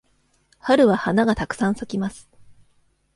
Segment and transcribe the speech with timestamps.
[0.57, 2.27] 春は花がたくさん咲きます。